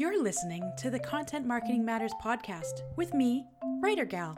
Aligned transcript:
You're 0.00 0.22
listening 0.22 0.72
to 0.78 0.88
the 0.88 0.98
Content 0.98 1.46
Marketing 1.46 1.84
Matters 1.84 2.14
podcast 2.24 2.84
with 2.96 3.12
me, 3.12 3.44
Writer 3.82 4.06
Gal. 4.06 4.34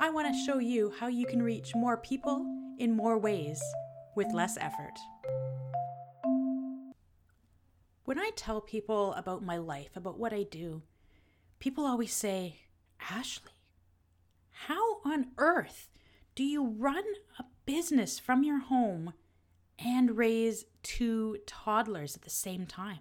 I 0.00 0.08
want 0.08 0.28
to 0.28 0.44
show 0.46 0.58
you 0.58 0.94
how 1.00 1.08
you 1.08 1.26
can 1.26 1.42
reach 1.42 1.74
more 1.74 1.96
people 1.96 2.46
in 2.78 2.94
more 2.94 3.18
ways 3.18 3.60
with 4.14 4.32
less 4.32 4.56
effort. 4.56 4.96
When 8.04 8.20
I 8.20 8.30
tell 8.36 8.60
people 8.60 9.14
about 9.14 9.42
my 9.42 9.56
life, 9.56 9.96
about 9.96 10.20
what 10.20 10.32
I 10.32 10.44
do, 10.44 10.82
people 11.58 11.84
always 11.84 12.12
say, 12.12 12.60
Ashley, 13.10 13.50
how 14.68 15.00
on 15.04 15.32
earth 15.38 15.90
do 16.36 16.44
you 16.44 16.64
run 16.64 17.02
a 17.36 17.44
business 17.66 18.20
from 18.20 18.44
your 18.44 18.60
home 18.60 19.14
and 19.76 20.16
raise 20.16 20.66
two 20.84 21.38
toddlers 21.48 22.14
at 22.14 22.22
the 22.22 22.30
same 22.30 22.64
time? 22.64 23.00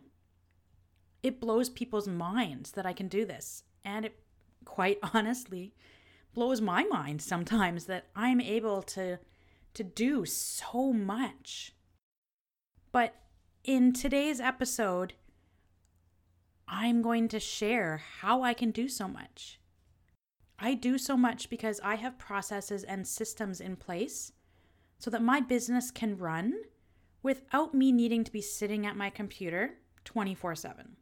It 1.23 1.39
blows 1.39 1.69
people's 1.69 2.07
minds 2.07 2.71
that 2.71 2.85
I 2.85 2.93
can 2.93 3.07
do 3.07 3.25
this. 3.25 3.63
And 3.83 4.05
it 4.05 4.19
quite 4.65 4.99
honestly 5.13 5.73
blows 6.33 6.61
my 6.61 6.83
mind 6.85 7.21
sometimes 7.21 7.85
that 7.85 8.07
I'm 8.15 8.41
able 8.41 8.81
to 8.83 9.19
to 9.73 9.83
do 9.83 10.25
so 10.25 10.91
much. 10.91 11.73
But 12.91 13.15
in 13.63 13.93
today's 13.93 14.41
episode, 14.41 15.13
I'm 16.67 17.01
going 17.01 17.29
to 17.29 17.39
share 17.39 18.01
how 18.19 18.43
I 18.43 18.53
can 18.53 18.71
do 18.71 18.89
so 18.89 19.07
much. 19.07 19.61
I 20.59 20.73
do 20.73 20.97
so 20.97 21.15
much 21.15 21.49
because 21.49 21.79
I 21.83 21.95
have 21.95 22.19
processes 22.19 22.83
and 22.83 23.07
systems 23.07 23.61
in 23.61 23.77
place 23.77 24.33
so 24.99 25.09
that 25.09 25.23
my 25.23 25.39
business 25.39 25.89
can 25.89 26.17
run 26.17 26.53
without 27.23 27.73
me 27.73 27.91
needing 27.91 28.23
to 28.25 28.31
be 28.31 28.41
sitting 28.41 28.85
at 28.85 28.97
my 28.97 29.09
computer 29.09 29.75
24 30.03 30.55
7 30.55 30.97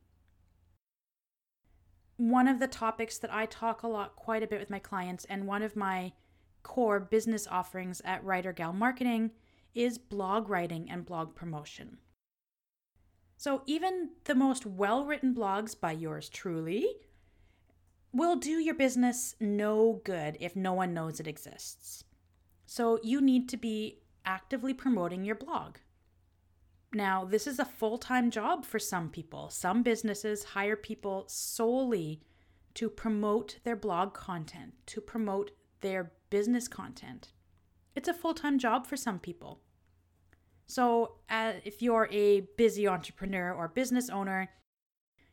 one 2.20 2.50
of 2.50 2.60
the 2.60 2.68
topics 2.68 3.18
that 3.18 3.34
I 3.34 3.46
talk 3.46 3.82
a 3.82 3.88
lot, 3.88 4.18
quite 4.18 4.44
a 4.44 4.48
bit 4.48 4.60
with 4.60 4.70
my 4.70 4.78
clients, 4.78 5.24
and 5.26 5.48
one 5.48 5.62
of 5.62 5.78
my 5.78 6.12
core 6.64 7.00
business 7.00 7.48
offerings 7.48 8.02
at 8.04 8.24
Writer 8.26 8.52
Gal 8.52 8.74
Marketing 8.74 9.32
is 9.74 9.98
blog 9.98 10.50
writing 10.50 10.92
and 10.92 11.06
blog 11.06 11.34
promotion. 11.34 12.00
So, 13.38 13.62
even 13.66 14.10
the 14.26 14.36
most 14.36 14.66
well 14.66 15.06
written 15.06 15.34
blogs 15.34 15.80
by 15.80 15.94
yours 15.94 16.28
truly 16.28 16.86
will 18.12 18.36
do 18.36 18.60
your 18.60 18.76
business 18.76 19.34
no 19.40 20.02
good 20.04 20.36
if 20.42 20.58
no 20.58 20.74
one 20.74 20.94
knows 20.94 21.22
it 21.22 21.28
exists. 21.28 22.04
So, 22.66 23.00
you 23.02 23.22
need 23.22 23.48
to 23.48 23.56
be 23.56 24.02
actively 24.26 24.74
promoting 24.74 25.24
your 25.24 25.36
blog. 25.36 25.78
Now, 26.94 27.24
this 27.24 27.46
is 27.46 27.60
a 27.60 27.66
full 27.66 27.98
time 27.98 28.32
job 28.32 28.66
for 28.66 28.80
some 28.80 29.10
people. 29.10 29.50
Some 29.50 29.84
businesses 29.84 30.44
hire 30.44 30.76
people 30.76 31.26
solely 31.28 32.22
to 32.76 32.90
promote 32.90 33.60
their 33.64 33.76
blog 33.76 34.14
content, 34.14 34.74
to 34.88 35.02
promote 35.02 35.52
their 35.82 36.12
business 36.30 36.68
content. 36.68 37.32
It's 37.96 38.08
a 38.08 38.14
full 38.14 38.34
time 38.34 38.58
job 38.58 38.88
for 38.88 38.98
some 38.98 39.20
people. 39.20 39.62
So, 40.66 41.16
uh, 41.30 41.54
if 41.64 41.82
you're 41.82 42.08
a 42.12 42.42
busy 42.58 42.88
entrepreneur 42.88 43.52
or 43.54 43.68
business 43.68 44.10
owner, 44.10 44.50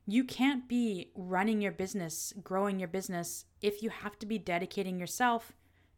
you 0.06 0.24
can't 0.24 0.68
be 0.68 1.10
running 1.14 1.60
your 1.60 1.72
business, 1.72 2.32
growing 2.42 2.78
your 2.78 2.88
business, 2.88 3.44
if 3.60 3.82
you 3.82 3.90
have 3.90 4.18
to 4.20 4.26
be 4.26 4.38
dedicating 4.38 4.98
yourself 4.98 5.52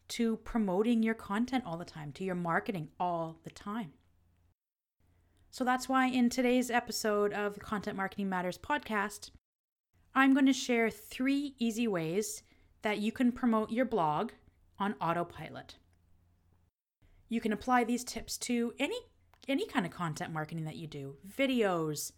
to 0.09 0.37
promoting 0.39 1.03
your 1.03 1.15
content 1.15 1.65
all 1.67 1.77
the 1.77 1.85
time, 1.85 2.13
to 2.13 2.25
your 2.25 2.35
marketing 2.35 2.89
all 2.99 3.39
the 3.45 3.51
time. 3.51 3.93
So 5.51 5.65
that's 5.65 5.89
why 5.89 6.09
in 6.09 6.29
today's 6.29 6.71
episode 6.71 7.33
of 7.33 7.55
the 7.55 7.61
Content 7.61 7.97
Marketing 7.97 8.29
Matters 8.29 8.59
podcast, 8.59 9.31
I'm 10.15 10.35
going 10.35 10.47
to 10.47 10.53
share 10.53 10.91
three 10.91 11.55
easy 11.59 11.89
ways 11.89 12.43
that 12.83 12.99
you 12.99 13.13
can 13.13 13.33
promote 13.33 13.71
your 13.71 13.85
blog 13.85 14.33
on 14.79 14.95
autopilot. 15.01 15.77
You 17.29 17.41
can 17.41 17.53
apply 17.53 17.85
these 17.85 18.05
tips 18.05 18.39
to 18.39 18.73
any 18.79 18.97
any 19.49 19.67
kind 19.67 19.87
of 19.87 19.93
content 19.93 20.31
marketing 20.31 20.65
that 20.67 20.77
you 20.77 20.87
do, 20.87 21.17
videos, 21.27 22.13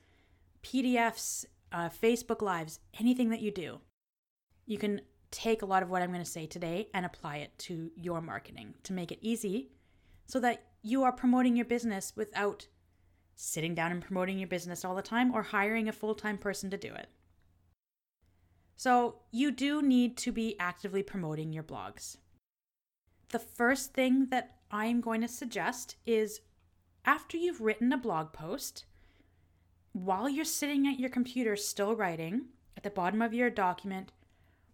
PDFs, 0.64 1.44
uh, 1.70 1.88
Facebook 1.88 2.42
lives, 2.42 2.80
anything 2.98 3.30
that 3.30 3.40
you 3.40 3.52
do. 3.52 3.80
You 4.66 4.78
can 4.78 5.00
take 5.30 5.62
a 5.62 5.66
lot 5.66 5.84
of 5.84 5.90
what 5.90 6.02
I'm 6.02 6.10
going 6.10 6.24
to 6.24 6.30
say 6.30 6.46
today 6.46 6.88
and 6.92 7.06
apply 7.06 7.36
it 7.36 7.56
to 7.58 7.92
your 7.94 8.20
marketing 8.20 8.74
to 8.82 8.92
make 8.92 9.12
it 9.12 9.20
easy 9.22 9.70
so 10.26 10.40
that 10.40 10.64
you 10.82 11.04
are 11.04 11.12
promoting 11.12 11.54
your 11.54 11.66
business 11.66 12.12
without 12.16 12.66
sitting 13.40 13.74
down 13.74 13.90
and 13.90 14.02
promoting 14.02 14.38
your 14.38 14.48
business 14.48 14.84
all 14.84 14.94
the 14.94 15.02
time, 15.02 15.34
or 15.34 15.42
hiring 15.42 15.88
a 15.88 15.92
full 15.92 16.14
time 16.14 16.36
person 16.36 16.70
to 16.70 16.76
do 16.76 16.92
it. 16.92 17.08
So, 18.76 19.16
you 19.30 19.50
do 19.50 19.82
need 19.82 20.16
to 20.18 20.32
be 20.32 20.58
actively 20.58 21.02
promoting 21.02 21.52
your 21.52 21.62
blogs. 21.62 22.16
The 23.30 23.38
first 23.38 23.94
thing 23.94 24.26
that 24.30 24.56
I'm 24.70 25.00
going 25.00 25.20
to 25.22 25.28
suggest 25.28 25.96
is 26.06 26.40
after 27.04 27.36
you've 27.36 27.60
written 27.60 27.92
a 27.92 27.98
blog 27.98 28.32
post, 28.32 28.84
while 29.92 30.28
you're 30.28 30.44
sitting 30.44 30.86
at 30.86 31.00
your 31.00 31.10
computer 31.10 31.56
still 31.56 31.96
writing, 31.96 32.46
at 32.76 32.82
the 32.82 32.90
bottom 32.90 33.22
of 33.22 33.34
your 33.34 33.50
document, 33.50 34.12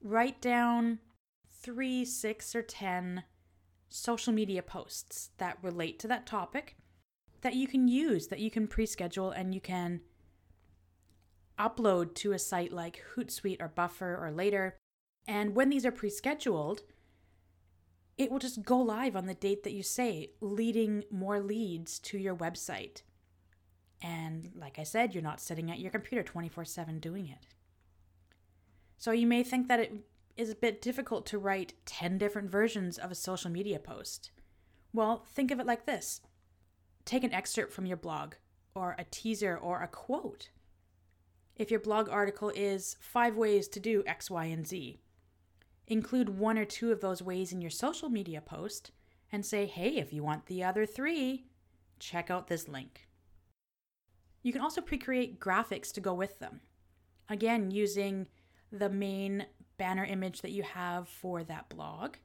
write 0.02 0.40
down 0.40 0.98
three, 1.50 2.04
six, 2.04 2.54
or 2.54 2.62
10 2.62 3.24
social 3.88 4.32
media 4.32 4.62
posts 4.62 5.30
that 5.38 5.58
relate 5.62 5.98
to 6.00 6.08
that 6.08 6.26
topic 6.26 6.76
that 7.42 7.54
you 7.54 7.66
can 7.66 7.88
use, 7.88 8.28
that 8.28 8.40
you 8.40 8.50
can 8.50 8.66
pre 8.66 8.86
schedule, 8.86 9.30
and 9.30 9.54
you 9.54 9.60
can 9.60 10.00
upload 11.58 12.14
to 12.14 12.32
a 12.32 12.38
site 12.38 12.72
like 12.72 13.02
Hootsuite 13.14 13.60
or 13.60 13.68
Buffer 13.68 14.18
or 14.20 14.30
later. 14.30 14.76
And 15.26 15.54
when 15.54 15.70
these 15.70 15.86
are 15.86 15.92
pre 15.92 16.10
scheduled, 16.10 16.82
it 18.16 18.30
will 18.30 18.38
just 18.38 18.62
go 18.62 18.78
live 18.78 19.16
on 19.16 19.26
the 19.26 19.34
date 19.34 19.62
that 19.64 19.72
you 19.72 19.82
say, 19.82 20.30
leading 20.40 21.04
more 21.10 21.40
leads 21.40 21.98
to 22.00 22.18
your 22.18 22.34
website. 22.34 23.02
And 24.02 24.50
like 24.54 24.78
I 24.78 24.84
said, 24.84 25.14
you're 25.14 25.22
not 25.22 25.40
sitting 25.40 25.70
at 25.70 25.78
your 25.78 25.90
computer 25.90 26.22
24 26.22 26.64
7 26.64 26.98
doing 26.98 27.28
it. 27.28 27.46
So 28.98 29.10
you 29.10 29.26
may 29.26 29.42
think 29.42 29.68
that 29.68 29.80
it 29.80 29.92
is 30.36 30.50
a 30.50 30.54
bit 30.54 30.82
difficult 30.82 31.26
to 31.26 31.38
write 31.38 31.74
10 31.86 32.18
different 32.18 32.50
versions 32.50 32.98
of 32.98 33.10
a 33.10 33.14
social 33.14 33.50
media 33.50 33.78
post. 33.78 34.30
Well, 34.92 35.24
think 35.28 35.50
of 35.50 35.60
it 35.60 35.66
like 35.66 35.86
this 35.86 36.20
Take 37.06 37.22
an 37.22 37.32
excerpt 37.32 37.72
from 37.72 37.86
your 37.86 37.96
blog, 37.96 38.34
or 38.74 38.96
a 38.98 39.04
teaser, 39.04 39.56
or 39.56 39.80
a 39.80 39.88
quote. 39.88 40.50
If 41.54 41.70
your 41.70 41.80
blog 41.80 42.08
article 42.08 42.50
is 42.54 42.96
five 43.00 43.36
ways 43.36 43.68
to 43.68 43.80
do 43.80 44.02
X, 44.06 44.28
Y, 44.28 44.44
and 44.46 44.66
Z, 44.66 44.98
include 45.86 46.28
one 46.38 46.58
or 46.58 46.64
two 46.64 46.90
of 46.90 47.00
those 47.00 47.22
ways 47.22 47.52
in 47.52 47.60
your 47.60 47.70
social 47.70 48.08
media 48.08 48.40
post 48.40 48.90
and 49.30 49.46
say, 49.46 49.66
hey, 49.66 49.96
if 49.96 50.12
you 50.12 50.24
want 50.24 50.46
the 50.46 50.64
other 50.64 50.84
three, 50.84 51.46
check 52.00 52.28
out 52.28 52.48
this 52.48 52.66
link. 52.66 53.06
You 54.42 54.52
can 54.52 54.60
also 54.60 54.80
pre 54.80 54.98
create 54.98 55.38
graphics 55.38 55.92
to 55.92 56.00
go 56.00 56.12
with 56.12 56.40
them. 56.40 56.60
Again, 57.28 57.70
using 57.70 58.26
the 58.72 58.90
main 58.90 59.46
banner 59.78 60.04
image 60.04 60.42
that 60.42 60.52
you 60.52 60.64
have 60.64 61.08
for 61.08 61.44
that 61.44 61.68
blog, 61.68 62.16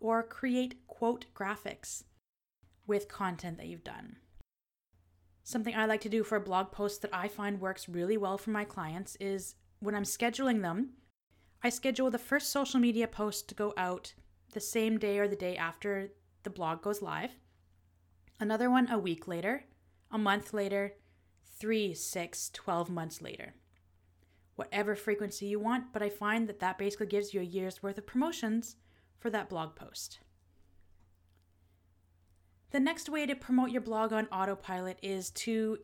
or 0.00 0.22
create 0.22 0.86
quote 0.86 1.26
graphics 1.34 2.04
with 2.86 3.08
content 3.08 3.58
that 3.58 3.66
you've 3.66 3.84
done. 3.84 4.16
Something 5.42 5.74
I 5.74 5.86
like 5.86 6.00
to 6.02 6.08
do 6.08 6.24
for 6.24 6.36
a 6.36 6.40
blog 6.40 6.72
post 6.72 7.02
that 7.02 7.14
I 7.14 7.28
find 7.28 7.60
works 7.60 7.88
really 7.88 8.16
well 8.16 8.38
for 8.38 8.50
my 8.50 8.64
clients 8.64 9.16
is 9.20 9.54
when 9.78 9.94
I'm 9.94 10.04
scheduling 10.04 10.62
them, 10.62 10.94
I 11.62 11.68
schedule 11.68 12.10
the 12.10 12.18
first 12.18 12.50
social 12.50 12.80
media 12.80 13.06
post 13.06 13.48
to 13.48 13.54
go 13.54 13.74
out 13.76 14.14
the 14.52 14.60
same 14.60 14.98
day 14.98 15.18
or 15.18 15.28
the 15.28 15.36
day 15.36 15.56
after 15.56 16.12
the 16.42 16.50
blog 16.50 16.82
goes 16.82 17.02
live, 17.02 17.32
another 18.38 18.70
one 18.70 18.90
a 18.90 18.98
week 18.98 19.26
later, 19.26 19.64
a 20.10 20.18
month 20.18 20.54
later, 20.54 20.94
three, 21.58 21.94
six, 21.94 22.50
12 22.52 22.90
months 22.90 23.20
later. 23.20 23.54
Whatever 24.56 24.94
frequency 24.94 25.46
you 25.46 25.58
want, 25.58 25.92
but 25.92 26.02
I 26.02 26.08
find 26.08 26.48
that 26.48 26.60
that 26.60 26.78
basically 26.78 27.06
gives 27.06 27.34
you 27.34 27.40
a 27.40 27.44
year's 27.44 27.82
worth 27.82 27.98
of 27.98 28.06
promotions 28.06 28.76
for 29.18 29.30
that 29.30 29.48
blog 29.48 29.74
post. 29.74 30.20
The 32.74 32.80
next 32.80 33.08
way 33.08 33.24
to 33.24 33.36
promote 33.36 33.70
your 33.70 33.82
blog 33.82 34.12
on 34.12 34.26
autopilot 34.32 34.98
is 35.00 35.30
to 35.30 35.78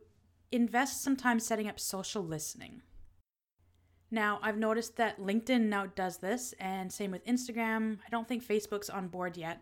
invest 0.51 1.01
some 1.01 1.15
time 1.15 1.39
setting 1.39 1.69
up 1.69 1.79
social 1.79 2.21
listening. 2.21 2.81
Now, 4.11 4.39
I've 4.43 4.57
noticed 4.57 4.97
that 4.97 5.17
LinkedIn 5.17 5.69
now 5.69 5.85
does 5.85 6.17
this, 6.17 6.53
and 6.59 6.91
same 6.91 7.11
with 7.11 7.25
Instagram. 7.25 7.99
I 8.05 8.09
don't 8.09 8.27
think 8.27 8.45
Facebook's 8.45 8.89
on 8.89 9.07
board 9.07 9.37
yet. 9.37 9.61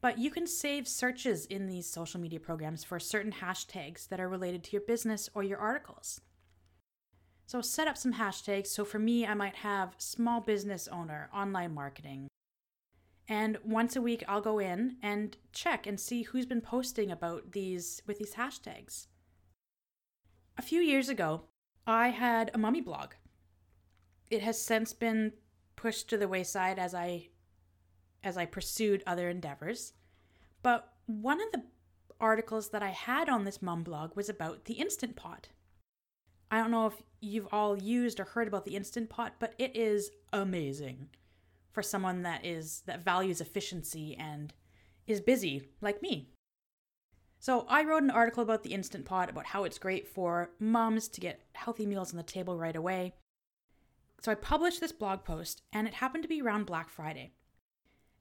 But 0.00 0.18
you 0.18 0.32
can 0.32 0.48
save 0.48 0.88
searches 0.88 1.46
in 1.46 1.68
these 1.68 1.88
social 1.88 2.18
media 2.18 2.40
programs 2.40 2.82
for 2.82 2.98
certain 2.98 3.30
hashtags 3.30 4.08
that 4.08 4.18
are 4.18 4.28
related 4.28 4.64
to 4.64 4.72
your 4.72 4.82
business 4.82 5.30
or 5.34 5.44
your 5.44 5.58
articles. 5.58 6.22
So 7.46 7.60
set 7.60 7.86
up 7.86 7.96
some 7.96 8.14
hashtags. 8.14 8.66
So 8.66 8.84
for 8.84 8.98
me, 8.98 9.24
I 9.24 9.34
might 9.34 9.54
have 9.54 9.94
small 9.98 10.40
business 10.40 10.88
owner, 10.88 11.30
online 11.32 11.72
marketing, 11.72 12.26
and 13.28 13.58
once 13.64 13.94
a 13.96 14.02
week, 14.02 14.24
I'll 14.26 14.40
go 14.40 14.58
in 14.58 14.96
and 15.02 15.36
check 15.52 15.86
and 15.86 15.98
see 15.98 16.22
who's 16.22 16.46
been 16.46 16.60
posting 16.60 17.10
about 17.10 17.52
these 17.52 18.02
with 18.06 18.18
these 18.18 18.34
hashtags. 18.34 19.06
A 20.58 20.62
few 20.62 20.80
years 20.80 21.08
ago, 21.08 21.44
I 21.86 22.08
had 22.08 22.50
a 22.52 22.58
mummy 22.58 22.80
blog. 22.80 23.12
It 24.30 24.42
has 24.42 24.60
since 24.60 24.92
been 24.92 25.32
pushed 25.76 26.08
to 26.10 26.18
the 26.18 26.28
wayside 26.28 26.78
as 26.78 26.94
I 26.94 27.28
as 28.24 28.36
I 28.36 28.46
pursued 28.46 29.02
other 29.06 29.28
endeavors. 29.28 29.94
But 30.62 30.92
one 31.06 31.40
of 31.40 31.50
the 31.52 31.64
articles 32.20 32.68
that 32.70 32.82
I 32.82 32.90
had 32.90 33.28
on 33.28 33.44
this 33.44 33.60
mum 33.60 33.82
blog 33.82 34.14
was 34.14 34.28
about 34.28 34.66
the 34.66 34.74
Instant 34.74 35.16
Pot. 35.16 35.48
I 36.50 36.58
don't 36.58 36.70
know 36.70 36.86
if 36.86 37.02
you've 37.20 37.48
all 37.50 37.76
used 37.76 38.20
or 38.20 38.24
heard 38.24 38.46
about 38.46 38.64
the 38.64 38.76
Instant 38.76 39.10
Pot, 39.10 39.34
but 39.40 39.54
it 39.58 39.74
is 39.74 40.10
amazing 40.32 41.08
for 41.72 41.82
someone 41.82 42.22
that 42.22 42.44
is 42.44 42.82
that 42.86 43.04
values 43.04 43.40
efficiency 43.40 44.16
and 44.16 44.52
is 45.06 45.20
busy 45.20 45.68
like 45.80 46.02
me. 46.02 46.28
So 47.38 47.66
I 47.68 47.82
wrote 47.82 48.04
an 48.04 48.10
article 48.10 48.42
about 48.42 48.62
the 48.62 48.72
Instant 48.72 49.04
Pot 49.04 49.28
about 49.28 49.46
how 49.46 49.64
it's 49.64 49.78
great 49.78 50.06
for 50.06 50.50
moms 50.60 51.08
to 51.08 51.20
get 51.20 51.40
healthy 51.54 51.86
meals 51.86 52.12
on 52.12 52.16
the 52.16 52.22
table 52.22 52.56
right 52.56 52.76
away. 52.76 53.14
So 54.20 54.30
I 54.30 54.36
published 54.36 54.80
this 54.80 54.92
blog 54.92 55.24
post 55.24 55.62
and 55.72 55.88
it 55.88 55.94
happened 55.94 56.22
to 56.22 56.28
be 56.28 56.40
around 56.40 56.66
Black 56.66 56.88
Friday. 56.88 57.32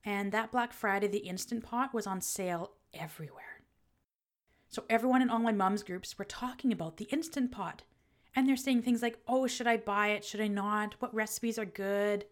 And 0.03 0.31
that 0.31 0.51
Black 0.51 0.73
Friday 0.73 1.07
the 1.07 1.19
Instant 1.19 1.63
Pot 1.63 1.93
was 1.93 2.07
on 2.07 2.21
sale 2.21 2.71
everywhere. 2.95 3.61
So 4.69 4.85
everyone 4.89 5.21
in 5.21 5.27
my 5.27 5.51
mom's 5.51 5.83
groups 5.83 6.17
were 6.17 6.25
talking 6.25 6.71
about 6.71 6.97
the 6.97 7.05
Instant 7.11 7.51
Pot. 7.51 7.83
And 8.35 8.47
they're 8.47 8.55
saying 8.55 8.81
things 8.81 9.03
like, 9.03 9.19
oh, 9.27 9.45
should 9.45 9.67
I 9.67 9.77
buy 9.77 10.07
it? 10.07 10.25
Should 10.25 10.41
I 10.41 10.47
not? 10.47 10.95
What 10.99 11.13
recipes 11.13 11.59
are 11.59 11.65
good? 11.65 12.25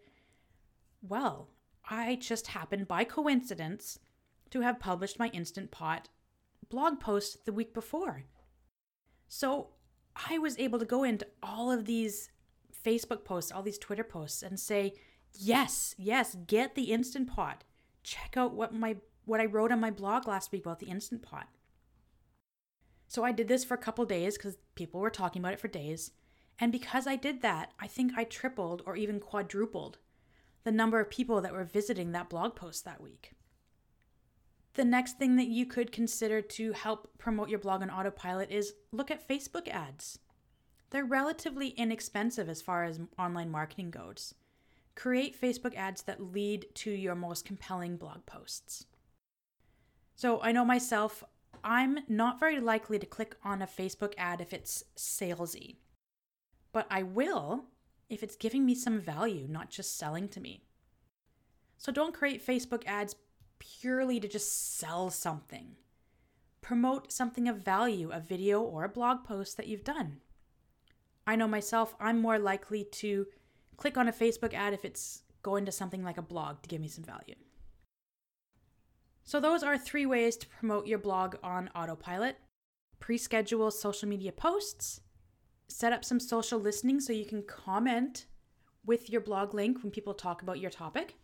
Well, 1.01 1.49
I 1.89 2.15
just 2.15 2.47
happened 2.47 2.87
by 2.87 3.03
coincidence 3.03 3.99
to 4.51 4.61
have 4.61 4.79
published 4.79 5.19
my 5.19 5.29
Instant 5.29 5.71
Pot 5.71 6.09
blog 6.69 6.99
post 6.99 7.45
the 7.45 7.53
week 7.53 7.73
before. 7.73 8.25
So 9.27 9.69
I 10.29 10.37
was 10.37 10.57
able 10.59 10.79
to 10.79 10.85
go 10.85 11.03
into 11.03 11.27
all 11.41 11.71
of 11.71 11.85
these 11.85 12.29
Facebook 12.85 13.23
posts, 13.23 13.51
all 13.51 13.63
these 13.63 13.77
Twitter 13.77 14.03
posts, 14.03 14.43
and 14.43 14.59
say, 14.59 14.93
yes, 15.33 15.95
yes, 15.97 16.35
get 16.47 16.75
the 16.75 16.91
Instant 16.91 17.27
Pot. 17.27 17.63
Check 18.03 18.35
out 18.37 18.53
what 18.53 18.73
my 18.73 18.97
what 19.25 19.39
I 19.39 19.45
wrote 19.45 19.71
on 19.71 19.79
my 19.79 19.91
blog 19.91 20.27
last 20.27 20.51
week 20.51 20.65
about 20.65 20.79
the 20.79 20.87
Instant 20.87 21.21
Pot. 21.21 21.47
So 23.07 23.23
I 23.23 23.31
did 23.31 23.47
this 23.47 23.63
for 23.63 23.75
a 23.75 23.77
couple 23.79 24.05
days 24.05 24.37
because 24.37 24.57
people 24.75 24.99
were 24.99 25.11
talking 25.11 25.41
about 25.41 25.53
it 25.53 25.59
for 25.59 25.67
days. 25.67 26.11
And 26.59 26.71
because 26.71 27.07
I 27.07 27.15
did 27.15 27.41
that, 27.41 27.71
I 27.79 27.87
think 27.87 28.13
I 28.15 28.23
tripled 28.23 28.81
or 28.85 28.95
even 28.95 29.19
quadrupled 29.19 29.99
the 30.63 30.71
number 30.71 30.99
of 30.99 31.09
people 31.09 31.41
that 31.41 31.53
were 31.53 31.63
visiting 31.63 32.11
that 32.11 32.29
blog 32.29 32.55
post 32.55 32.85
that 32.85 33.01
week. 33.01 33.33
The 34.73 34.85
next 34.85 35.17
thing 35.17 35.35
that 35.35 35.47
you 35.47 35.65
could 35.65 35.91
consider 35.91 36.41
to 36.41 36.73
help 36.73 37.17
promote 37.17 37.49
your 37.49 37.59
blog 37.59 37.81
on 37.81 37.89
autopilot 37.89 38.51
is 38.51 38.73
look 38.91 39.11
at 39.11 39.27
Facebook 39.27 39.67
ads. 39.67 40.19
They're 40.91 41.05
relatively 41.05 41.69
inexpensive 41.69 42.49
as 42.49 42.61
far 42.61 42.83
as 42.83 42.99
online 43.17 43.51
marketing 43.51 43.91
goes. 43.91 44.33
Create 44.95 45.39
Facebook 45.39 45.75
ads 45.75 46.03
that 46.03 46.31
lead 46.31 46.67
to 46.75 46.91
your 46.91 47.15
most 47.15 47.45
compelling 47.45 47.97
blog 47.97 48.25
posts. 48.25 48.85
So, 50.15 50.41
I 50.41 50.51
know 50.51 50.65
myself, 50.65 51.23
I'm 51.63 51.99
not 52.07 52.39
very 52.39 52.59
likely 52.59 52.99
to 52.99 53.05
click 53.05 53.35
on 53.43 53.61
a 53.61 53.67
Facebook 53.67 54.13
ad 54.17 54.41
if 54.41 54.53
it's 54.53 54.83
salesy, 54.97 55.77
but 56.71 56.87
I 56.89 57.03
will 57.03 57.65
if 58.09 58.23
it's 58.23 58.35
giving 58.35 58.65
me 58.65 58.75
some 58.75 58.99
value, 58.99 59.47
not 59.47 59.69
just 59.69 59.97
selling 59.97 60.27
to 60.29 60.41
me. 60.41 60.63
So 61.77 61.91
don't 61.91 62.13
create 62.13 62.45
Facebook 62.45 62.83
ads 62.85 63.15
purely 63.59 64.19
to 64.19 64.27
just 64.27 64.77
sell 64.77 65.09
something. 65.09 65.75
Promote 66.61 67.11
something 67.11 67.47
of 67.47 67.63
value, 67.63 68.11
a 68.11 68.19
video 68.19 68.61
or 68.61 68.83
a 68.83 68.89
blog 68.89 69.23
post 69.23 69.57
that 69.57 69.67
you've 69.67 69.83
done. 69.83 70.17
I 71.25 71.35
know 71.35 71.47
myself, 71.47 71.95
I'm 71.99 72.19
more 72.19 72.39
likely 72.39 72.83
to 72.83 73.27
click 73.77 73.97
on 73.97 74.07
a 74.07 74.13
Facebook 74.13 74.53
ad 74.53 74.73
if 74.73 74.83
it's 74.83 75.23
going 75.41 75.65
to 75.65 75.71
something 75.71 76.03
like 76.03 76.17
a 76.17 76.23
blog 76.23 76.61
to 76.63 76.69
give 76.69 76.81
me 76.81 76.87
some 76.87 77.03
value. 77.03 77.35
So, 79.23 79.39
those 79.39 79.61
are 79.61 79.77
three 79.77 80.07
ways 80.07 80.35
to 80.37 80.47
promote 80.47 80.87
your 80.87 80.97
blog 80.97 81.35
on 81.43 81.69
autopilot 81.75 82.37
pre 82.99 83.17
schedule 83.17 83.71
social 83.71 84.09
media 84.09 84.31
posts, 84.31 85.01
set 85.69 85.93
up 85.93 86.03
some 86.03 86.19
social 86.19 86.59
listening 86.59 86.99
so 86.99 87.13
you 87.13 87.25
can 87.25 87.43
comment 87.43 88.25
with 88.85 89.09
your 89.09 89.21
blog 89.21 89.53
link 89.53 89.83
when 89.83 89.91
people 89.91 90.13
talk 90.13 90.41
about 90.41 90.59
your 90.59 90.71
topic, 90.71 91.15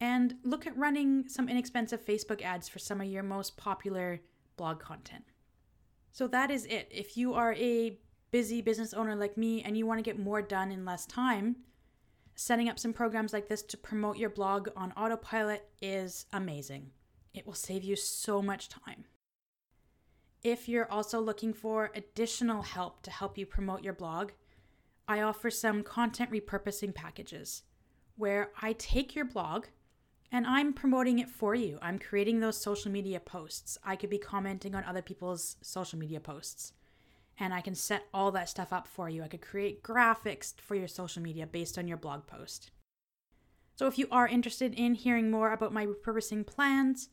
and 0.00 0.36
look 0.42 0.66
at 0.66 0.76
running 0.76 1.28
some 1.28 1.48
inexpensive 1.48 2.04
Facebook 2.04 2.42
ads 2.42 2.68
for 2.68 2.78
some 2.78 3.00
of 3.00 3.06
your 3.06 3.22
most 3.22 3.56
popular 3.56 4.20
blog 4.56 4.80
content. 4.80 5.24
So, 6.12 6.26
that 6.28 6.50
is 6.50 6.64
it. 6.66 6.88
If 6.90 7.16
you 7.16 7.34
are 7.34 7.54
a 7.54 7.98
busy 8.30 8.60
business 8.60 8.94
owner 8.94 9.14
like 9.14 9.36
me 9.36 9.62
and 9.62 9.76
you 9.76 9.86
want 9.86 9.98
to 9.98 10.02
get 10.02 10.18
more 10.18 10.42
done 10.42 10.70
in 10.70 10.84
less 10.84 11.06
time, 11.06 11.56
setting 12.34 12.68
up 12.68 12.78
some 12.78 12.92
programs 12.92 13.32
like 13.32 13.48
this 13.48 13.62
to 13.62 13.76
promote 13.76 14.16
your 14.16 14.30
blog 14.30 14.68
on 14.76 14.92
autopilot 14.92 15.68
is 15.82 16.26
amazing. 16.32 16.90
It 17.34 17.46
will 17.46 17.54
save 17.54 17.84
you 17.84 17.96
so 17.96 18.40
much 18.40 18.68
time. 18.68 19.04
If 20.42 20.68
you're 20.68 20.90
also 20.90 21.20
looking 21.20 21.52
for 21.52 21.90
additional 21.94 22.62
help 22.62 23.02
to 23.02 23.10
help 23.10 23.36
you 23.36 23.44
promote 23.44 23.82
your 23.82 23.92
blog, 23.92 24.30
I 25.08 25.20
offer 25.22 25.50
some 25.50 25.82
content 25.82 26.30
repurposing 26.30 26.94
packages 26.94 27.62
where 28.16 28.50
I 28.60 28.74
take 28.74 29.14
your 29.14 29.24
blog 29.24 29.66
and 30.30 30.46
I'm 30.46 30.72
promoting 30.72 31.18
it 31.18 31.30
for 31.30 31.54
you. 31.54 31.78
I'm 31.80 31.98
creating 31.98 32.40
those 32.40 32.60
social 32.60 32.92
media 32.92 33.18
posts. 33.18 33.78
I 33.82 33.96
could 33.96 34.10
be 34.10 34.18
commenting 34.18 34.74
on 34.74 34.84
other 34.84 35.02
people's 35.02 35.56
social 35.62 35.98
media 35.98 36.20
posts. 36.20 36.72
And 37.38 37.54
I 37.54 37.60
can 37.60 37.74
set 37.74 38.06
all 38.12 38.30
that 38.32 38.48
stuff 38.48 38.72
up 38.72 38.86
for 38.86 39.08
you. 39.08 39.22
I 39.22 39.28
could 39.28 39.40
create 39.40 39.82
graphics 39.82 40.54
for 40.60 40.74
your 40.74 40.88
social 40.88 41.22
media 41.22 41.46
based 41.46 41.78
on 41.78 41.88
your 41.88 41.96
blog 41.96 42.26
post. 42.26 42.70
So 43.76 43.86
if 43.86 43.96
you 43.96 44.08
are 44.10 44.28
interested 44.28 44.74
in 44.74 44.94
hearing 44.94 45.30
more 45.30 45.52
about 45.52 45.72
my 45.72 45.86
repurposing 45.86 46.46
plans, 46.46 47.08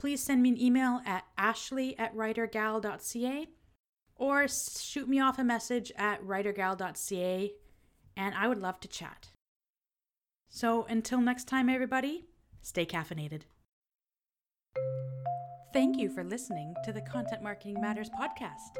please 0.00 0.22
send 0.22 0.42
me 0.42 0.48
an 0.48 0.58
email 0.58 1.02
at 1.04 1.26
ashley 1.36 1.94
at 1.98 2.16
writergal.ca 2.16 3.46
or 4.16 4.48
shoot 4.48 5.06
me 5.06 5.20
off 5.20 5.38
a 5.38 5.44
message 5.44 5.92
at 5.96 6.24
writergal.ca 6.24 7.52
and 8.16 8.34
I 8.34 8.48
would 8.48 8.62
love 8.62 8.80
to 8.80 8.88
chat. 8.88 9.28
So 10.48 10.86
until 10.88 11.20
next 11.20 11.44
time, 11.44 11.68
everybody, 11.68 12.24
stay 12.62 12.86
caffeinated. 12.86 13.42
Thank 15.74 15.98
you 15.98 16.08
for 16.08 16.24
listening 16.24 16.74
to 16.84 16.92
the 16.92 17.02
Content 17.02 17.42
Marketing 17.42 17.78
Matters 17.78 18.08
podcast. 18.10 18.78